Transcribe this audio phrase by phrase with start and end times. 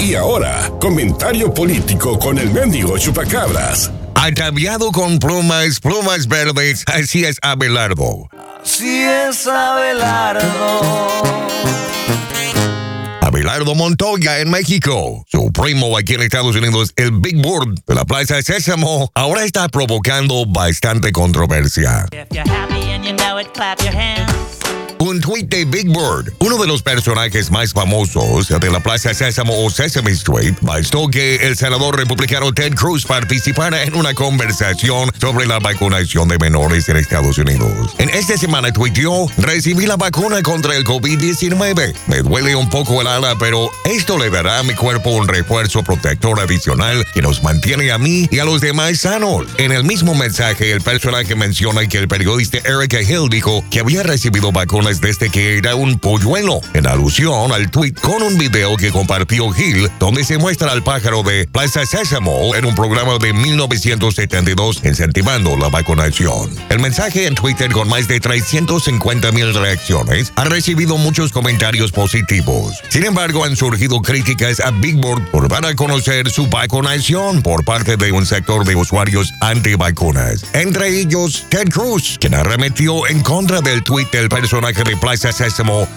[0.00, 3.90] Y ahora, comentario político con el mendigo chupacabras.
[4.14, 8.28] Ataviado con plumas, plumas verdes, así es Abelardo.
[8.62, 10.80] Así es Abelardo.
[13.20, 15.26] Abelardo Montoya en México.
[15.30, 19.68] Su primo aquí en Estados Unidos, el Big Bird de la Plaza Sésamo, ahora está
[19.68, 22.06] provocando bastante controversia.
[22.10, 24.39] If you're happy and you know it, clap your hands.
[25.30, 29.64] Un tweet de Big Bird, uno de los personajes más famosos de la Plaza Sésamo
[29.64, 35.46] o Sesame Street, bastó que el senador republicano Ted Cruz participara en una conversación sobre
[35.46, 37.94] la vacunación de menores en Estados Unidos.
[37.98, 41.94] En esta semana tuiteó, recibí la vacuna contra el COVID-19.
[42.08, 45.84] Me duele un poco el ala, pero esto le dará a mi cuerpo un refuerzo
[45.84, 49.46] protector adicional que nos mantiene a mí y a los demás sanos.
[49.58, 54.02] En el mismo mensaje, el personaje menciona que el periodista Erica Hill dijo que había
[54.02, 58.90] recibido vacunas desde que era un polluelo, en alusión al tweet con un video que
[58.90, 64.80] compartió Hill, donde se muestra al pájaro de Plaza Sésamo en un programa de 1972
[64.82, 66.50] incentivando la vacunación.
[66.70, 72.80] El mensaje en Twitter con más de 350 mil reacciones ha recibido muchos comentarios positivos.
[72.88, 77.64] Sin embargo, han surgido críticas a Big Bird por dar a conocer su vacunación por
[77.64, 80.46] parte de un sector de usuarios antivacunas.
[80.54, 85.09] Entre ellos, Ted Cruz, quien arremetió en contra del tweet del personaje de Plaza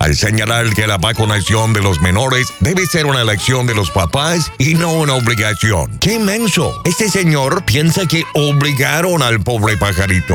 [0.00, 4.50] Al señalar que la vacunación de los menores debe ser una elección de los papás
[4.58, 5.96] y no una obligación.
[6.00, 6.82] ¡Qué inmenso!
[6.84, 10.34] Este señor piensa que obligaron al pobre pajarito.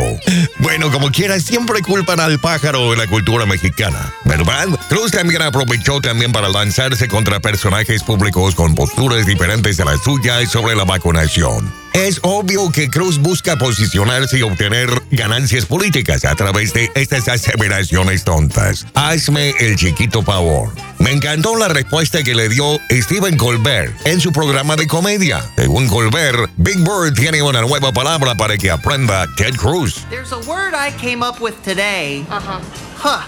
[0.59, 4.67] Bueno, como quiera, siempre culpan al pájaro en la cultura mexicana, ¿verdad?
[4.88, 10.50] Cruz también aprovechó también para lanzarse contra personajes públicos con posturas diferentes a las suyas
[10.50, 11.81] sobre la vacunación.
[11.94, 18.23] Es obvio que Cruz busca posicionarse y obtener ganancias políticas a través de estas aseveraciones
[18.23, 18.86] tontas.
[18.94, 20.72] Hazme el chiquito favor.
[21.00, 25.44] Me encantó la respuesta que le dio Stephen Colbert en su programa de comedia.
[25.58, 30.06] Según Colbert, Big Bird tiene una nueva palabra para que aprenda Ted Cruz.
[30.09, 32.25] There's a word I came up with today.
[32.29, 32.59] Uh huh.
[32.97, 33.28] Huh.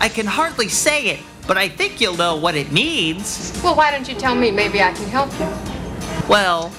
[0.00, 3.52] I can hardly say it, but I think you'll know what it means.
[3.64, 4.50] Well, why don't you tell me?
[4.50, 5.48] Maybe I can help you.
[6.28, 6.70] Well,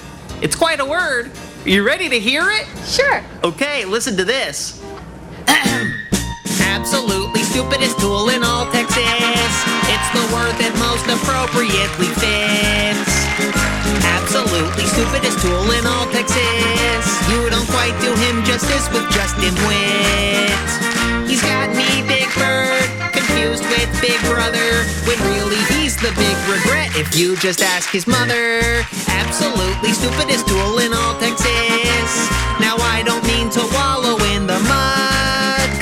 [0.44, 1.32] it's quite a word.
[1.64, 2.68] You ready to hear it?
[2.84, 3.24] Sure.
[3.42, 4.76] Okay, listen to this.
[6.60, 9.54] Absolutely stupidest tool in all Texas.
[9.88, 13.08] It's the word that most appropriately fits.
[14.04, 17.08] Absolutely stupidest tool in all Texas.
[17.32, 20.68] You don't quite do him justice with Justin Witt.
[21.24, 22.84] He's got me, Big Bird,
[23.16, 28.06] confused with Big Brother, when really he's the big regret if you just ask his
[28.06, 28.60] mother.
[29.08, 32.10] Absolutely stupidest tool in all Texas.
[32.60, 35.74] Now I don't mean to wallow in the muck,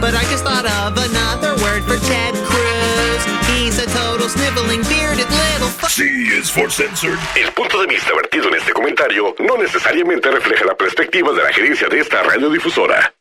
[0.00, 3.20] but I just thought of another word for Ted Cruz.
[3.50, 5.70] He's a total sniveling, bearded little.
[5.88, 7.18] Sí, es for censored.
[7.36, 11.52] El punto de vista vertido en este comentario no necesariamente refleja la perspectiva de la
[11.52, 13.15] gerencia de esta radiodifusora.